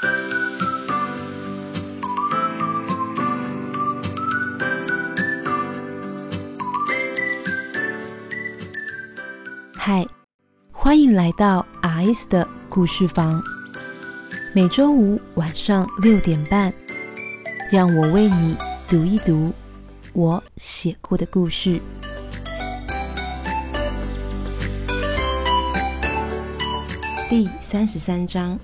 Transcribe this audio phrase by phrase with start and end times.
[0.00, 0.06] 嗨，
[10.70, 13.42] 欢迎来到 R.S 的故事房。
[14.54, 16.72] 每周五晚上六点半，
[17.72, 18.56] 让我为你
[18.88, 19.52] 读一读
[20.12, 21.80] 我写过的故事。
[27.28, 28.58] 第三十三章，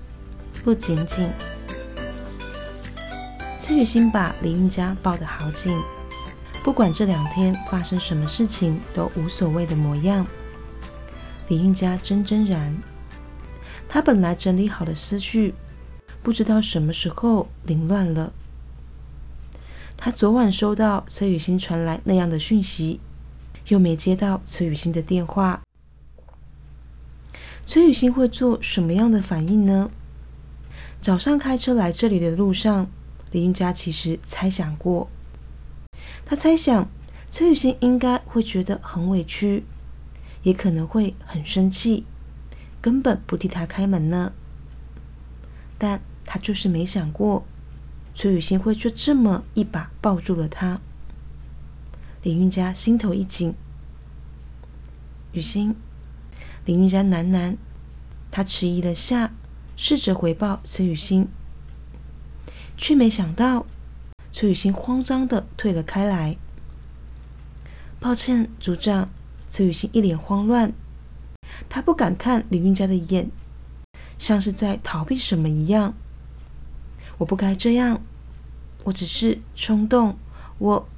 [0.65, 1.31] 不仅仅。
[3.59, 5.79] 崔雨欣把李运家抱得好紧，
[6.63, 10.25] 不管这两天发生什么事情都无所谓的模样。
[11.49, 12.75] 李运家怔怔然，
[13.87, 15.53] 他本来整理好的思绪，
[16.23, 18.33] 不知道什么时候凌乱了。
[19.95, 22.99] 他昨晚收到崔雨欣传来那样的讯息，
[23.67, 25.61] 又没接到崔雨欣的电话。
[27.67, 29.91] 崔雨欣会做什么样的反应呢？
[31.01, 32.89] 早上开车来这里的路上，
[33.31, 35.09] 李云佳其实猜想过，
[36.25, 36.89] 他猜想
[37.29, 39.63] 崔雨欣应该会觉得很委屈。
[40.43, 42.05] 也可能会很生气，
[42.79, 44.31] 根本不替他开门呢。
[45.79, 47.43] 但他就是没想过，
[48.13, 50.79] 崔雨欣会就这么一把抱住了他。
[52.21, 53.55] 林韵佳心头一紧，
[55.31, 55.75] 雨欣，
[56.65, 57.57] 林韵佳喃喃，
[58.29, 59.33] 他迟疑了下，
[59.75, 61.27] 试着回报崔雨欣，
[62.77, 63.65] 却没想到
[64.31, 66.37] 崔雨欣慌张的退了开来。
[67.99, 69.09] 抱歉，组长。
[69.47, 70.73] 崔雨欣一脸慌乱，
[71.69, 73.29] 他不敢看李运家的眼，
[74.17, 75.93] 像是在逃避什么一样。
[77.19, 78.01] 我不该这样，
[78.85, 80.17] 我只是冲动，
[80.57, 80.89] 我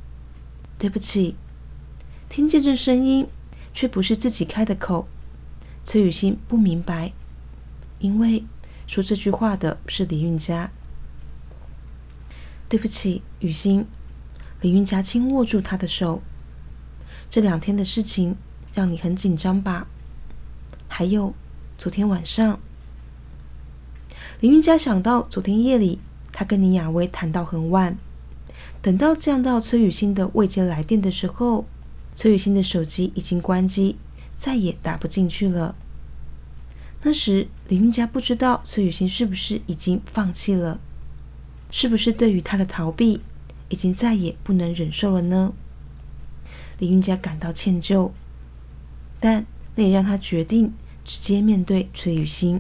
[0.80, 1.36] 对不起。
[2.30, 3.28] 听见这声音，
[3.73, 5.08] 却不是自己开的口。
[5.83, 7.11] 崔雨欣不明白，
[8.00, 8.44] 因为
[8.88, 10.72] 说这句话的是李运家。
[12.68, 13.86] 对不起，雨欣。
[14.62, 16.24] 李运家轻握住他的手。
[17.30, 18.36] 这两天的事情。
[18.73, 19.88] 让你很紧张吧？
[20.88, 21.34] 还有，
[21.80, 22.60] 昨天晚上，
[24.39, 25.98] 林云佳想到昨天夜里
[26.32, 27.98] 他跟林雅薇谈到很晚，
[28.84, 31.66] 等到降到崔雨欣的未接来电的时候，
[32.14, 33.98] 崔雨欣的手机已经关机，
[34.36, 35.73] 再也打不进去了。
[37.08, 40.78] 那时林云佳不知道崔雨欣是不是已经放弃了，
[41.72, 43.22] 是不是对于他的逃避
[43.70, 45.54] 已经再也不能忍受了呢？
[46.80, 48.12] 林云佳感到歉疚。
[49.22, 50.73] 但那也让他决定
[51.06, 52.60] 直接面对崔雨欣。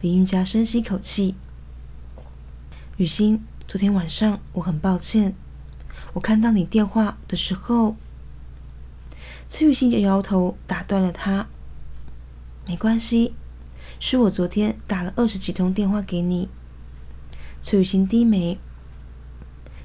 [0.00, 1.34] 林云佳深吸一口气
[2.98, 5.34] ：“雨欣，昨天晚上我很抱歉，
[6.12, 7.96] 我看到你电话的时候。”
[9.48, 11.48] 崔雨欣就摇头，打断了他
[12.68, 13.32] ：“没关系，
[13.98, 16.50] 是我昨天打了二十几通电话给你。”
[17.62, 18.58] 崔雨欣低眉：“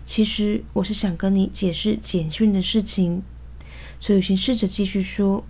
[0.05, 3.23] 其实我是想跟你解释简讯的事情。”
[3.99, 5.45] 崔雨欣试着继续说：“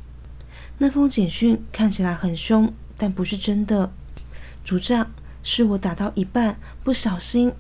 [0.78, 3.92] 那封简讯看起来很凶，但不是真的。
[4.64, 5.12] 主账，
[5.42, 7.52] 是我打到一半不小心。”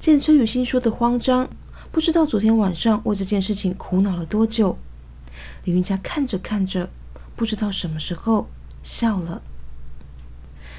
[0.00, 1.50] 见崔雨欣说的慌张，
[1.92, 4.78] 不知道昨天晚上为这件事情苦恼了多久。
[5.64, 6.90] 李云佳看着看着，
[7.36, 8.48] 不知道什么时候
[8.84, 9.42] 笑了。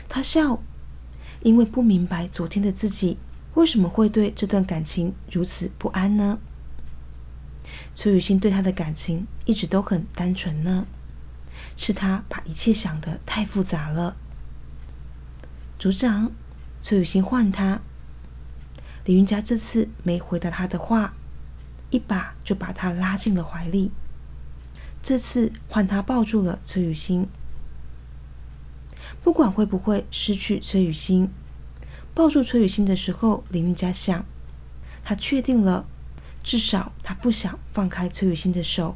[0.08, 0.62] 他笑，
[1.42, 3.18] 因为不明白昨天的自己
[3.56, 6.40] 为什么会对这段感情如此不安呢？
[7.94, 10.86] 崔雨欣对他的感情一直都很单纯呢，
[11.76, 14.16] 是他把一切想得太复杂了。
[15.80, 16.32] 组长，
[16.82, 17.82] 崔雨欣唤他，
[19.06, 21.16] 李云佳这次没回答他的话，
[21.90, 23.92] 一把就把他拉进了怀里。
[25.02, 27.28] 这次换他抱住了崔雨欣，
[29.24, 31.30] 不管会不会失去崔雨欣，
[32.14, 34.26] 抱住崔雨欣的时候，林云佳想，
[35.04, 35.86] 他确定了。
[36.44, 38.96] 至少他不想放开崔雨欣的手。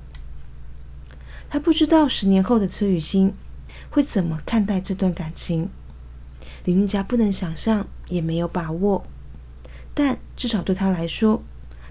[1.49, 3.33] 他不知道十年后的崔雨欣
[3.89, 5.67] 会怎么看待这段感情。
[6.63, 9.03] 林韵佳不能想象，也没有把握。
[9.95, 11.41] 但至少对他来说，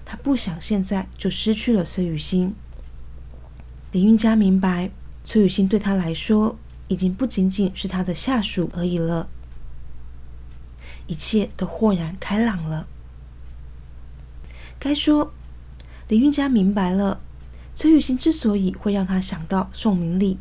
[0.05, 2.55] 他不想现在就失去了崔雨欣。
[3.91, 4.91] 林韵佳明白，
[5.25, 6.57] 崔雨欣对他来说
[6.89, 9.29] 已经不仅仅是他的下属而已了。
[11.07, 12.85] 一切都豁然开朗了。
[14.77, 15.31] 该说。
[16.07, 17.21] 林韵佳明白了，
[17.75, 20.39] 崔雨欣之所以会让他想到宋明礼，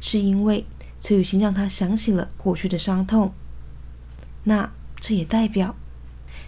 [0.00, 0.64] 是因为
[1.00, 3.34] 崔雨欣让他想起了过去的伤痛。
[4.44, 4.70] 那
[5.00, 5.74] 这也代表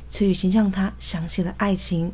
[0.09, 2.13] 崔雨欣让他想起了爱情。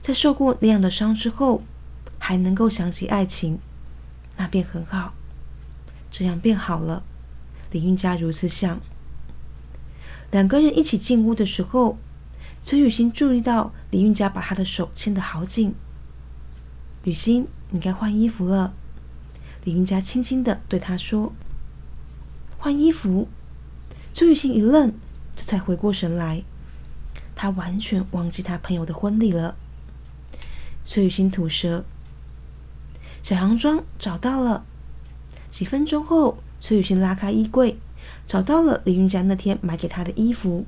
[0.00, 1.62] 在受过那样的伤之后，
[2.18, 3.60] 还能够想起爱情，
[4.36, 5.14] 那便很好。
[6.10, 7.02] 这样便好了。
[7.70, 8.80] 李韵佳如此想。
[10.30, 11.98] 两个人一起进屋的时候，
[12.62, 15.74] 崔雨欣注意到李运家把她的手牵得好紧。
[17.04, 18.74] 雨欣，你该换衣服了。
[19.64, 21.32] 李运家轻轻的对她说
[22.58, 23.28] ：“换衣服。”
[24.14, 24.92] 崔雨欣一愣，
[25.34, 26.42] 这才回过神来，
[27.34, 29.56] 她完全忘记她朋友的婚礼了。
[30.84, 31.84] 崔雨欣吐舌
[33.22, 34.64] ：“小洋装找到了。”
[35.50, 37.78] 几分钟后，崔雨欣拉开衣柜，
[38.26, 40.64] 找到了李运佳那天买给她的衣服。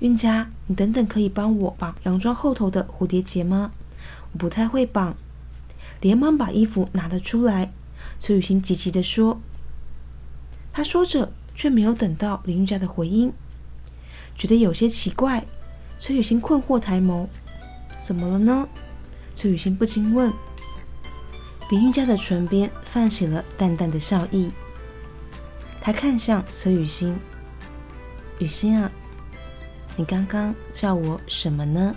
[0.00, 3.72] 运家，你等等，可以帮我绑洋装后头的蝴蝶结吗？
[4.32, 5.16] 我不太会绑。
[6.00, 7.72] 连忙把衣服拿了出来。
[8.20, 9.40] 崔雨欣急急的说
[10.72, 13.32] ：“他说着，却没有等到林运家的回应，
[14.36, 15.44] 觉得有些奇怪。”
[15.98, 17.26] 崔雨欣困惑抬眸
[18.00, 18.68] ：“怎么了呢？”
[19.34, 20.32] 崔雨欣不禁问。
[21.70, 24.50] 林运家的唇边泛起了淡淡的笑意，
[25.80, 27.18] 他看向崔雨欣
[28.40, 28.90] ：“雨欣啊。”
[29.96, 31.94] 你刚刚叫我什么呢？